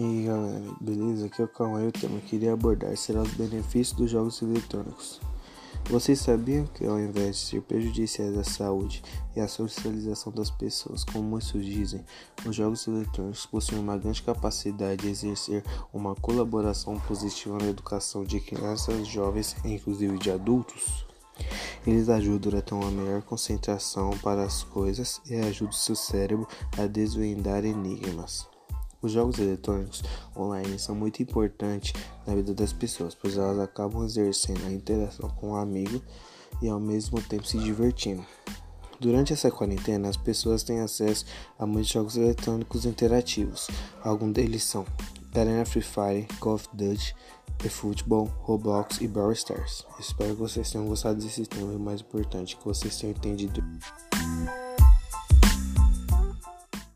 E 0.00 0.22
galera, 0.22 0.62
beleza? 0.80 1.26
Aqui 1.26 1.42
é 1.42 1.44
o 1.44 1.48
Calma 1.48 1.80
o 1.80 1.90
tema 1.90 2.20
que 2.20 2.28
queria 2.28 2.52
abordar 2.52 2.96
será 2.96 3.20
os 3.20 3.34
benefícios 3.34 3.98
dos 3.98 4.08
jogos 4.08 4.40
eletrônicos. 4.40 5.20
Vocês 5.90 6.20
sabiam 6.20 6.66
que 6.66 6.86
ao 6.86 7.00
invés 7.00 7.34
de 7.34 7.42
ser 7.42 7.62
prejudiciais 7.62 8.38
à 8.38 8.44
saúde 8.44 9.02
e 9.34 9.40
à 9.40 9.48
socialização 9.48 10.32
das 10.32 10.52
pessoas, 10.52 11.02
como 11.02 11.24
muitos 11.24 11.64
dizem, 11.64 12.04
os 12.46 12.54
jogos 12.54 12.86
eletrônicos 12.86 13.44
possuem 13.46 13.80
uma 13.80 13.98
grande 13.98 14.22
capacidade 14.22 15.02
de 15.02 15.08
exercer 15.08 15.64
uma 15.92 16.14
colaboração 16.14 16.96
positiva 17.00 17.58
na 17.58 17.66
educação 17.66 18.22
de 18.22 18.38
crianças, 18.38 19.04
jovens 19.04 19.56
e 19.64 19.72
inclusive 19.72 20.16
de 20.16 20.30
adultos? 20.30 21.04
Eles 21.84 22.08
ajudam 22.08 22.56
a 22.56 22.62
ter 22.62 22.74
uma 22.74 22.92
melhor 22.92 23.22
concentração 23.22 24.10
para 24.22 24.44
as 24.44 24.62
coisas 24.62 25.20
e 25.28 25.34
ajudam 25.34 25.72
seu 25.72 25.96
cérebro 25.96 26.46
a 26.76 26.86
desvendar 26.86 27.64
enigmas. 27.64 28.46
Os 29.00 29.12
jogos 29.12 29.38
eletrônicos 29.38 30.02
online 30.36 30.78
são 30.78 30.94
muito 30.94 31.22
importantes 31.22 31.92
na 32.26 32.34
vida 32.34 32.52
das 32.52 32.72
pessoas, 32.72 33.14
pois 33.14 33.36
elas 33.36 33.58
acabam 33.58 34.04
exercendo 34.04 34.66
a 34.66 34.72
interação 34.72 35.28
com 35.30 35.48
o 35.48 35.50
um 35.52 35.56
amigo 35.56 36.02
e 36.60 36.68
ao 36.68 36.80
mesmo 36.80 37.20
tempo 37.22 37.46
se 37.46 37.58
divertindo. 37.58 38.24
Durante 39.00 39.32
essa 39.32 39.50
quarentena, 39.50 40.08
as 40.08 40.16
pessoas 40.16 40.64
têm 40.64 40.80
acesso 40.80 41.24
a 41.56 41.64
muitos 41.64 41.92
jogos 41.92 42.16
eletrônicos 42.16 42.84
interativos. 42.84 43.68
Alguns 44.02 44.32
deles 44.32 44.64
são 44.64 44.84
Arena 45.32 45.64
Free 45.64 45.82
Fire, 45.82 46.26
Call 46.40 46.54
of 46.54 46.68
Duty, 46.72 47.14
eFootball, 47.64 48.26
Roblox 48.42 49.00
e 49.00 49.06
Brawl 49.06 49.32
Stars. 49.32 49.86
Espero 50.00 50.34
que 50.34 50.40
vocês 50.40 50.70
tenham 50.70 50.88
gostado 50.88 51.20
desse 51.20 51.46
tema 51.46 51.72
e 51.72 51.78
mais 51.78 52.00
importante, 52.00 52.56
que 52.56 52.64
vocês 52.64 52.96
tenham 52.98 53.14
entendido. 53.14 53.62